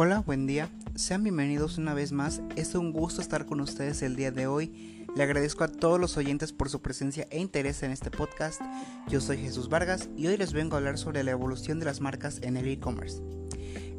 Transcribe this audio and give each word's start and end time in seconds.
Hola, 0.00 0.20
buen 0.20 0.46
día. 0.46 0.70
Sean 0.94 1.24
bienvenidos 1.24 1.76
una 1.76 1.92
vez 1.92 2.12
más. 2.12 2.40
Es 2.54 2.76
un 2.76 2.92
gusto 2.92 3.20
estar 3.20 3.46
con 3.46 3.60
ustedes 3.60 4.00
el 4.02 4.14
día 4.14 4.30
de 4.30 4.46
hoy. 4.46 5.04
Le 5.16 5.24
agradezco 5.24 5.64
a 5.64 5.72
todos 5.72 5.98
los 5.98 6.16
oyentes 6.16 6.52
por 6.52 6.68
su 6.68 6.80
presencia 6.80 7.26
e 7.32 7.40
interés 7.40 7.82
en 7.82 7.90
este 7.90 8.08
podcast. 8.08 8.60
Yo 9.08 9.20
soy 9.20 9.38
Jesús 9.38 9.68
Vargas 9.68 10.08
y 10.16 10.28
hoy 10.28 10.36
les 10.36 10.52
vengo 10.52 10.76
a 10.76 10.78
hablar 10.78 10.98
sobre 10.98 11.24
la 11.24 11.32
evolución 11.32 11.80
de 11.80 11.86
las 11.86 12.00
marcas 12.00 12.38
en 12.42 12.56
el 12.56 12.68
e-commerce. 12.68 13.20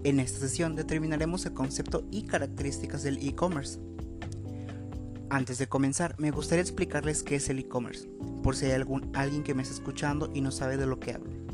En 0.06 0.22
esta 0.22 0.40
sesión 0.40 0.78
determinaremos 0.78 1.46
el 1.46 1.54
concepto 1.54 2.08
y 2.12 2.24
características 2.24 3.04
del 3.04 3.18
e-commerce. 3.18 3.78
Antes 5.30 5.58
de 5.58 5.68
comenzar, 5.68 6.16
me 6.18 6.32
gustaría 6.32 6.62
explicarles 6.62 7.24
qué 7.24 7.36
es 7.36 7.50
el 7.50 7.60
e-commerce, 7.60 8.08
por 8.42 8.56
si 8.56 8.68
hay 8.68 8.72
algún, 8.72 9.12
alguien 9.18 9.44
que 9.44 9.54
me 9.54 9.64
está 9.64 9.76
escuchando 9.76 10.32
y 10.34 10.40
no 10.40 10.52
sabe 10.52 10.78
de 10.78 10.86
lo 10.86 10.98
que 11.02 11.12
hablo. 11.12 11.49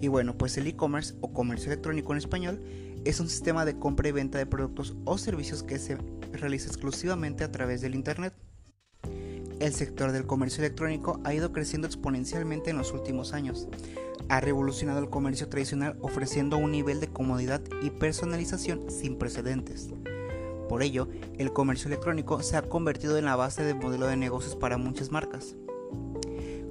Y 0.00 0.08
bueno, 0.08 0.36
pues 0.36 0.56
el 0.56 0.66
e-commerce 0.66 1.14
o 1.20 1.32
comercio 1.32 1.70
electrónico 1.70 2.12
en 2.12 2.18
español 2.18 2.60
es 3.04 3.20
un 3.20 3.28
sistema 3.28 3.64
de 3.64 3.78
compra 3.78 4.08
y 4.08 4.12
venta 4.12 4.38
de 4.38 4.46
productos 4.46 4.94
o 5.04 5.18
servicios 5.18 5.62
que 5.62 5.78
se 5.78 5.98
realiza 6.32 6.68
exclusivamente 6.68 7.44
a 7.44 7.52
través 7.52 7.80
del 7.80 7.94
Internet. 7.94 8.34
El 9.58 9.74
sector 9.74 10.12
del 10.12 10.26
comercio 10.26 10.64
electrónico 10.64 11.20
ha 11.24 11.34
ido 11.34 11.52
creciendo 11.52 11.86
exponencialmente 11.86 12.70
en 12.70 12.78
los 12.78 12.92
últimos 12.92 13.34
años. 13.34 13.68
Ha 14.30 14.40
revolucionado 14.40 15.00
el 15.00 15.10
comercio 15.10 15.48
tradicional 15.48 15.98
ofreciendo 16.00 16.56
un 16.56 16.72
nivel 16.72 17.00
de 17.00 17.08
comodidad 17.08 17.60
y 17.82 17.90
personalización 17.90 18.90
sin 18.90 19.18
precedentes. 19.18 19.90
Por 20.68 20.82
ello, 20.82 21.08
el 21.36 21.52
comercio 21.52 21.88
electrónico 21.88 22.42
se 22.42 22.56
ha 22.56 22.62
convertido 22.62 23.18
en 23.18 23.24
la 23.24 23.36
base 23.36 23.64
de 23.64 23.74
modelo 23.74 24.06
de 24.06 24.16
negocios 24.16 24.56
para 24.56 24.78
muchas 24.78 25.10
marcas. 25.10 25.56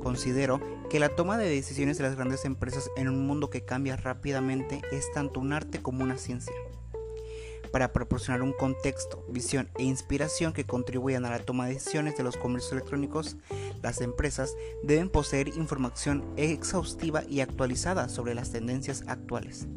Considero 0.02 0.62
que 0.90 1.00
la 1.00 1.10
toma 1.10 1.38
de 1.38 1.50
decisiones 1.50 1.98
de 1.98 2.04
las 2.04 2.16
grandes 2.16 2.46
empresas 2.46 2.90
en 2.96 3.10
un 3.10 3.28
mundo 3.28 3.50
que 3.50 3.66
cambia 3.66 3.98
rápidamente 3.98 4.82
es 4.92 5.12
tanto 5.12 5.40
un 5.40 5.54
arte 5.54 5.82
como 5.82 6.04
una 6.04 6.18
ciencia. 6.18 6.54
Para 7.72 7.94
proporcionar 7.94 8.42
un 8.42 8.54
contexto, 8.54 9.24
visión 9.30 9.70
e 9.78 9.84
inspiración 9.84 10.54
que 10.54 10.66
contribuyan 10.66 11.26
a 11.26 11.30
la 11.30 11.40
toma 11.40 11.68
de 11.68 11.74
decisiones 11.74 12.18
de 12.18 12.24
los 12.24 12.36
comercios 12.36 12.72
electrónicos, 12.72 13.38
las 13.84 14.02
empresas 14.02 14.56
deben 14.84 15.10
poseer 15.10 15.50
información 15.50 16.24
exhaustiva 16.36 17.24
y 17.26 17.42
actualizada 17.42 18.10
sobre 18.10 18.34
las 18.34 18.52
tendencias 18.52 19.04
actuales. 19.06 19.68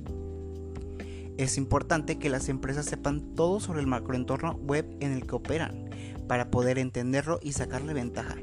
Es 1.36 1.58
importante 1.58 2.18
que 2.18 2.30
las 2.30 2.48
empresas 2.48 2.86
sepan 2.86 3.34
todo 3.34 3.60
sobre 3.60 3.80
el 3.80 3.86
macroentorno 3.86 4.54
web 4.54 4.86
en 5.00 5.12
el 5.12 5.26
que 5.26 5.34
operan, 5.34 5.90
para 6.28 6.50
poder 6.50 6.78
entenderlo 6.78 7.40
y 7.42 7.52
sacarle 7.52 7.92
ventaja 7.92 8.36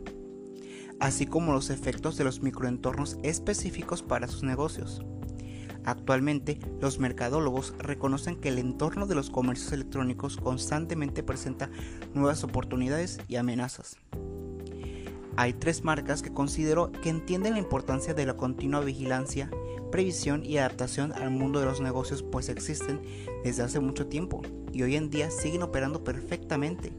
así 0.99 1.25
como 1.25 1.53
los 1.53 1.69
efectos 1.69 2.17
de 2.17 2.23
los 2.23 2.41
microentornos 2.41 3.17
específicos 3.23 4.03
para 4.03 4.27
sus 4.27 4.43
negocios. 4.43 5.01
Actualmente, 5.85 6.59
los 6.81 6.99
mercadólogos 6.99 7.73
reconocen 7.79 8.35
que 8.35 8.49
el 8.49 8.59
entorno 8.59 9.07
de 9.07 9.15
los 9.15 9.29
comercios 9.29 9.71
electrónicos 9.71 10.37
constantemente 10.37 11.23
presenta 11.23 11.69
nuevas 12.13 12.43
oportunidades 12.43 13.19
y 13.27 13.37
amenazas. 13.37 13.97
Hay 15.39 15.53
tres 15.53 15.85
marcas 15.85 16.21
que 16.21 16.33
considero 16.33 16.91
que 16.91 17.07
entienden 17.07 17.53
la 17.53 17.59
importancia 17.59 18.13
de 18.13 18.25
la 18.25 18.35
continua 18.35 18.81
vigilancia, 18.81 19.49
previsión 19.89 20.43
y 20.43 20.57
adaptación 20.57 21.13
al 21.13 21.31
mundo 21.31 21.61
de 21.61 21.65
los 21.65 21.79
negocios 21.79 22.23
pues 22.23 22.49
existen 22.49 22.99
desde 23.45 23.63
hace 23.63 23.79
mucho 23.79 24.07
tiempo 24.07 24.41
y 24.73 24.83
hoy 24.83 24.97
en 24.97 25.09
día 25.09 25.31
siguen 25.31 25.63
operando 25.63 26.03
perfectamente 26.03 26.91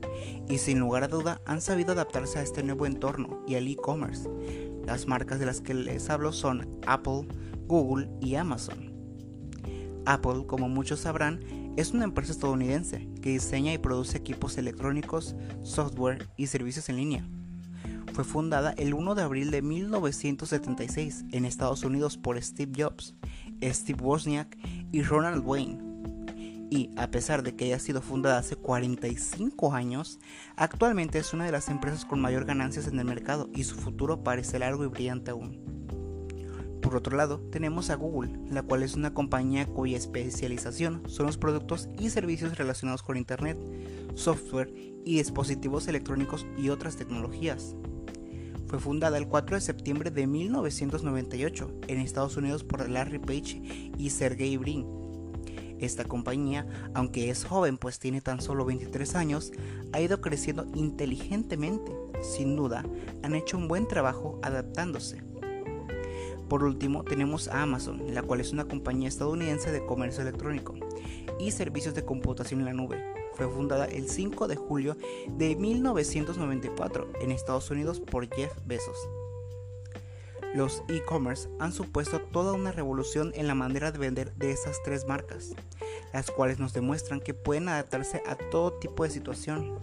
y 0.48 0.56
sin 0.56 0.78
lugar 0.78 1.04
a 1.04 1.08
duda 1.08 1.42
han 1.44 1.60
sabido 1.60 1.92
adaptarse 1.92 2.38
a 2.38 2.42
este 2.42 2.62
nuevo 2.62 2.86
entorno 2.86 3.44
y 3.46 3.56
al 3.56 3.68
e-commerce. 3.68 4.26
Las 4.86 5.06
marcas 5.06 5.38
de 5.38 5.44
las 5.44 5.60
que 5.60 5.74
les 5.74 6.08
hablo 6.08 6.32
son 6.32 6.66
Apple, 6.86 7.28
Google 7.66 8.08
y 8.22 8.36
Amazon. 8.36 8.90
Apple, 10.06 10.46
como 10.46 10.66
muchos 10.66 11.00
sabrán, 11.00 11.40
es 11.76 11.92
una 11.92 12.04
empresa 12.04 12.32
estadounidense 12.32 13.06
que 13.20 13.32
diseña 13.32 13.74
y 13.74 13.78
produce 13.78 14.16
equipos 14.16 14.56
electrónicos, 14.56 15.36
software 15.62 16.26
y 16.38 16.46
servicios 16.46 16.88
en 16.88 16.96
línea. 16.96 17.28
Fue 18.20 18.26
fundada 18.26 18.74
el 18.76 18.92
1 18.92 19.14
de 19.14 19.22
abril 19.22 19.50
de 19.50 19.62
1976 19.62 21.24
en 21.32 21.46
Estados 21.46 21.84
Unidos 21.84 22.18
por 22.18 22.38
Steve 22.42 22.72
Jobs, 22.76 23.14
Steve 23.62 23.98
Wozniak 24.02 24.58
y 24.92 25.00
Ronald 25.00 25.42
Wayne 25.42 25.78
y 26.68 26.90
a 26.98 27.10
pesar 27.10 27.42
de 27.42 27.56
que 27.56 27.64
haya 27.64 27.78
sido 27.78 28.02
fundada 28.02 28.36
hace 28.36 28.56
45 28.56 29.72
años, 29.72 30.18
actualmente 30.56 31.18
es 31.18 31.32
una 31.32 31.46
de 31.46 31.52
las 31.52 31.70
empresas 31.70 32.04
con 32.04 32.20
mayor 32.20 32.44
ganancias 32.44 32.88
en 32.88 32.98
el 32.98 33.06
mercado 33.06 33.48
y 33.54 33.64
su 33.64 33.76
futuro 33.76 34.22
parece 34.22 34.58
largo 34.58 34.84
y 34.84 34.88
brillante 34.88 35.30
aún. 35.30 35.80
Por 36.82 36.96
otro 36.96 37.16
lado, 37.16 37.40
tenemos 37.50 37.88
a 37.88 37.94
Google, 37.94 38.38
la 38.50 38.62
cual 38.62 38.82
es 38.82 38.96
una 38.96 39.14
compañía 39.14 39.64
cuya 39.64 39.96
especialización 39.96 41.04
son 41.06 41.24
los 41.24 41.38
productos 41.38 41.88
y 41.98 42.10
servicios 42.10 42.58
relacionados 42.58 43.02
con 43.02 43.16
Internet, 43.16 43.56
software 44.14 44.74
y 45.06 45.16
dispositivos 45.16 45.88
electrónicos 45.88 46.46
y 46.58 46.68
otras 46.68 46.96
tecnologías. 46.96 47.76
Fue 48.70 48.78
fundada 48.78 49.18
el 49.18 49.26
4 49.26 49.56
de 49.56 49.60
septiembre 49.60 50.12
de 50.12 50.28
1998 50.28 51.80
en 51.88 51.98
Estados 51.98 52.36
Unidos 52.36 52.62
por 52.62 52.88
Larry 52.88 53.18
Page 53.18 53.60
y 53.98 54.10
Sergey 54.10 54.56
Brin 54.58 54.86
esta 55.80 56.04
compañía, 56.04 56.68
aunque 56.94 57.30
es 57.30 57.44
joven 57.44 57.78
pues 57.78 57.98
tiene 57.98 58.20
tan 58.20 58.40
solo 58.40 58.64
23 58.64 59.16
años, 59.16 59.50
ha 59.92 60.00
ido 60.00 60.20
creciendo 60.20 60.66
inteligentemente. 60.74 61.90
Sin 62.22 62.54
duda, 62.54 62.84
han 63.24 63.34
hecho 63.34 63.56
un 63.56 63.66
buen 63.66 63.88
trabajo 63.88 64.38
adaptándose. 64.42 65.22
Por 66.50 66.64
último, 66.64 67.04
tenemos 67.04 67.46
a 67.46 67.62
Amazon, 67.62 68.12
la 68.12 68.22
cual 68.22 68.40
es 68.40 68.52
una 68.52 68.64
compañía 68.64 69.06
estadounidense 69.06 69.70
de 69.70 69.86
comercio 69.86 70.22
electrónico 70.22 70.74
y 71.38 71.52
servicios 71.52 71.94
de 71.94 72.04
computación 72.04 72.58
en 72.58 72.66
la 72.66 72.72
nube. 72.72 73.00
Fue 73.34 73.48
fundada 73.48 73.84
el 73.84 74.08
5 74.08 74.48
de 74.48 74.56
julio 74.56 74.96
de 75.28 75.54
1994 75.54 77.12
en 77.20 77.30
Estados 77.30 77.70
Unidos 77.70 78.00
por 78.00 78.28
Jeff 78.34 78.52
Bezos. 78.66 78.98
Los 80.52 80.82
e-commerce 80.88 81.48
han 81.60 81.72
supuesto 81.72 82.20
toda 82.20 82.52
una 82.52 82.72
revolución 82.72 83.30
en 83.36 83.46
la 83.46 83.54
manera 83.54 83.92
de 83.92 84.00
vender 84.00 84.34
de 84.34 84.50
esas 84.50 84.82
tres 84.82 85.06
marcas, 85.06 85.54
las 86.12 86.32
cuales 86.32 86.58
nos 86.58 86.72
demuestran 86.72 87.20
que 87.20 87.32
pueden 87.32 87.68
adaptarse 87.68 88.24
a 88.26 88.34
todo 88.34 88.72
tipo 88.72 89.04
de 89.04 89.10
situación. 89.10 89.78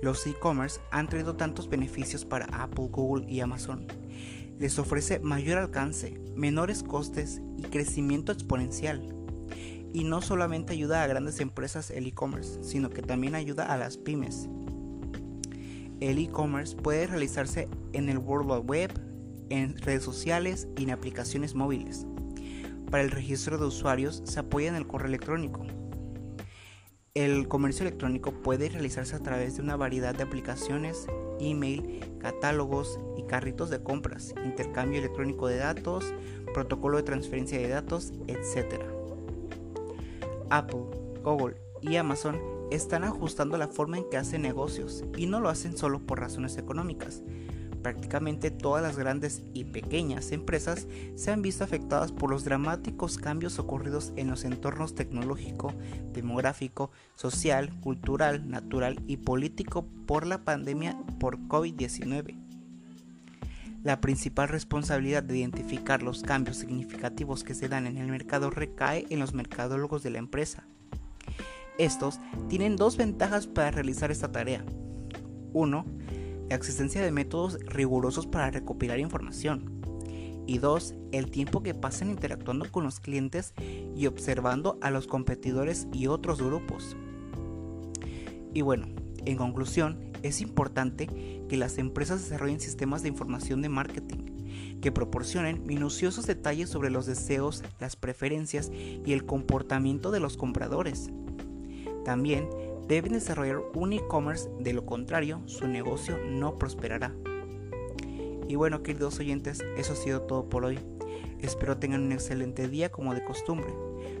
Los 0.00 0.26
e-commerce 0.26 0.80
han 0.90 1.06
traído 1.06 1.36
tantos 1.36 1.68
beneficios 1.68 2.24
para 2.24 2.46
Apple, 2.46 2.88
Google 2.90 3.30
y 3.30 3.40
Amazon. 3.40 4.03
Les 4.58 4.78
ofrece 4.78 5.18
mayor 5.18 5.58
alcance, 5.58 6.20
menores 6.36 6.82
costes 6.82 7.42
y 7.56 7.62
crecimiento 7.62 8.32
exponencial. 8.32 9.14
Y 9.92 10.04
no 10.04 10.22
solamente 10.22 10.72
ayuda 10.72 11.02
a 11.02 11.06
grandes 11.06 11.40
empresas 11.40 11.90
el 11.90 12.06
e-commerce, 12.06 12.62
sino 12.62 12.90
que 12.90 13.02
también 13.02 13.34
ayuda 13.34 13.72
a 13.72 13.76
las 13.76 13.96
pymes. 13.96 14.48
El 16.00 16.18
e-commerce 16.18 16.76
puede 16.76 17.06
realizarse 17.06 17.68
en 17.92 18.08
el 18.08 18.18
World 18.18 18.50
Wide 18.50 18.64
Web, 18.66 18.90
en 19.50 19.76
redes 19.78 20.02
sociales 20.02 20.68
y 20.76 20.84
en 20.84 20.90
aplicaciones 20.90 21.54
móviles. 21.54 22.06
Para 22.90 23.02
el 23.02 23.10
registro 23.10 23.58
de 23.58 23.66
usuarios 23.66 24.22
se 24.24 24.40
apoya 24.40 24.68
en 24.68 24.76
el 24.76 24.86
correo 24.86 25.08
electrónico. 25.08 25.66
El 27.16 27.46
comercio 27.46 27.86
electrónico 27.86 28.32
puede 28.32 28.68
realizarse 28.68 29.14
a 29.14 29.20
través 29.20 29.54
de 29.54 29.62
una 29.62 29.76
variedad 29.76 30.16
de 30.16 30.24
aplicaciones, 30.24 31.06
email, 31.38 32.00
catálogos 32.18 32.98
y 33.16 33.22
carritos 33.22 33.70
de 33.70 33.80
compras, 33.80 34.34
intercambio 34.44 34.98
electrónico 34.98 35.46
de 35.46 35.58
datos, 35.58 36.12
protocolo 36.52 36.96
de 36.96 37.04
transferencia 37.04 37.56
de 37.56 37.68
datos, 37.68 38.12
etc. 38.26 38.82
Apple, 40.50 40.86
Google 41.22 41.54
y 41.82 41.94
Amazon 41.94 42.40
están 42.72 43.04
ajustando 43.04 43.58
la 43.58 43.68
forma 43.68 43.96
en 43.96 44.10
que 44.10 44.16
hacen 44.16 44.42
negocios 44.42 45.04
y 45.16 45.26
no 45.26 45.38
lo 45.38 45.50
hacen 45.50 45.76
solo 45.76 46.00
por 46.00 46.18
razones 46.18 46.58
económicas, 46.58 47.22
prácticamente 47.84 48.50
todas 48.50 48.82
las 48.82 48.96
grandes 48.96 49.42
y 49.52 49.64
pequeñas 49.64 50.32
empresas 50.32 50.88
se 51.16 51.30
han 51.30 51.42
visto 51.42 51.64
afectadas 51.64 52.12
por 52.12 52.30
los 52.30 52.42
dramáticos 52.42 53.18
cambios 53.18 53.58
ocurridos 53.58 54.14
en 54.16 54.30
los 54.30 54.44
entornos 54.44 54.94
tecnológico, 54.94 55.74
demográfico, 56.14 56.90
social, 57.14 57.78
cultural, 57.80 58.48
natural 58.48 59.02
y 59.06 59.18
político 59.18 59.86
por 60.06 60.26
la 60.26 60.44
pandemia 60.44 60.96
por 61.20 61.38
COVID-19. 61.40 62.34
La 63.82 64.00
principal 64.00 64.48
responsabilidad 64.48 65.22
de 65.22 65.36
identificar 65.36 66.02
los 66.02 66.22
cambios 66.22 66.56
significativos 66.56 67.44
que 67.44 67.54
se 67.54 67.68
dan 67.68 67.86
en 67.86 67.98
el 67.98 68.06
mercado 68.06 68.48
recae 68.48 69.04
en 69.10 69.18
los 69.18 69.34
mercadólogos 69.34 70.02
de 70.02 70.08
la 70.08 70.18
empresa. 70.18 70.64
Estos 71.76 72.18
tienen 72.48 72.76
dos 72.76 72.96
ventajas 72.96 73.46
para 73.46 73.72
realizar 73.72 74.10
esta 74.10 74.32
tarea. 74.32 74.64
Uno, 75.52 75.84
existencia 76.50 77.02
de 77.02 77.12
métodos 77.12 77.58
rigurosos 77.66 78.26
para 78.26 78.50
recopilar 78.50 78.98
información. 78.98 79.80
Y 80.46 80.58
dos, 80.58 80.94
el 81.12 81.30
tiempo 81.30 81.62
que 81.62 81.74
pasan 81.74 82.10
interactuando 82.10 82.70
con 82.70 82.84
los 82.84 83.00
clientes 83.00 83.54
y 83.96 84.06
observando 84.06 84.78
a 84.82 84.90
los 84.90 85.06
competidores 85.06 85.88
y 85.92 86.06
otros 86.06 86.42
grupos. 86.42 86.96
Y 88.52 88.60
bueno, 88.60 88.86
en 89.24 89.36
conclusión, 89.36 90.12
es 90.22 90.40
importante 90.40 91.08
que 91.48 91.56
las 91.56 91.78
empresas 91.78 92.22
desarrollen 92.22 92.60
sistemas 92.60 93.02
de 93.02 93.08
información 93.08 93.62
de 93.62 93.68
marketing 93.68 94.34
que 94.80 94.92
proporcionen 94.92 95.66
minuciosos 95.66 96.26
detalles 96.26 96.68
sobre 96.68 96.90
los 96.90 97.06
deseos, 97.06 97.64
las 97.80 97.96
preferencias 97.96 98.70
y 98.70 99.12
el 99.12 99.24
comportamiento 99.24 100.10
de 100.10 100.20
los 100.20 100.36
compradores. 100.36 101.10
También 102.04 102.48
deben 102.88 103.12
desarrollar 103.12 103.60
un 103.74 103.92
e-commerce, 103.92 104.48
de 104.60 104.72
lo 104.72 104.84
contrario 104.84 105.42
su 105.46 105.66
negocio 105.66 106.18
no 106.24 106.58
prosperará. 106.58 107.14
Y 108.48 108.56
bueno, 108.56 108.82
queridos 108.82 109.18
oyentes, 109.18 109.64
eso 109.76 109.94
ha 109.94 109.96
sido 109.96 110.22
todo 110.22 110.48
por 110.48 110.64
hoy. 110.64 110.78
Espero 111.40 111.76
tengan 111.78 112.02
un 112.02 112.12
excelente 112.12 112.68
día 112.68 112.90
como 112.90 113.14
de 113.14 113.24
costumbre. 113.24 113.72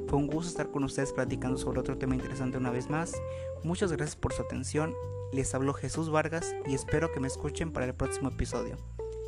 Fue 0.08 0.18
un 0.18 0.26
gusto 0.26 0.50
estar 0.50 0.70
con 0.70 0.84
ustedes 0.84 1.12
platicando 1.12 1.58
sobre 1.58 1.80
otro 1.80 1.98
tema 1.98 2.14
interesante 2.14 2.58
una 2.58 2.70
vez 2.70 2.90
más. 2.90 3.14
Muchas 3.62 3.92
gracias 3.92 4.16
por 4.16 4.32
su 4.32 4.42
atención. 4.42 4.94
Les 5.32 5.54
habló 5.54 5.72
Jesús 5.72 6.10
Vargas 6.10 6.54
y 6.66 6.74
espero 6.74 7.12
que 7.12 7.20
me 7.20 7.28
escuchen 7.28 7.72
para 7.72 7.86
el 7.86 7.94
próximo 7.94 8.28
episodio. 8.28 8.76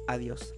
Adiós. 0.06 0.54